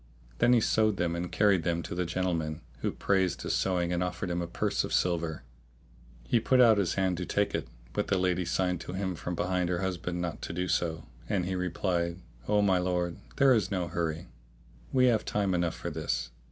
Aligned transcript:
Then 0.39 0.53
he 0.53 0.59
sewed 0.59 0.97
them 0.97 1.15
and 1.15 1.31
carried 1.31 1.61
them 1.61 1.83
to 1.83 1.93
the 1.93 2.07
gentleman, 2.07 2.61
who 2.79 2.91
praised 2.91 3.43
his 3.43 3.53
sewing 3.53 3.93
and 3.93 4.01
offered 4.01 4.31
him 4.31 4.41
a 4.41 4.47
purse 4.47 4.83
of 4.83 4.91
silver. 4.93 5.43
He 6.23 6.39
put 6.39 6.59
out 6.59 6.79
his 6.79 6.95
hand 6.95 7.17
to 7.17 7.25
take 7.27 7.53
it, 7.53 7.67
but 7.93 8.07
the 8.07 8.17
lady 8.17 8.43
signed 8.43 8.81
to 8.81 8.93
him 8.93 9.13
from 9.13 9.35
behind 9.35 9.69
her 9.69 9.81
husband 9.83 10.19
not 10.19 10.41
to 10.41 10.53
do 10.53 10.67
so, 10.67 11.05
and 11.29 11.45
he 11.45 11.53
replied, 11.53 12.17
"O 12.47 12.63
my 12.63 12.79
lord, 12.79 13.17
there 13.35 13.53
is 13.53 13.69
no 13.69 13.89
hurry, 13.89 14.29
we 14.91 15.05
have 15.05 15.23
time 15.23 15.53
enough 15.53 15.75
for 15.75 15.91
this." 15.91 16.31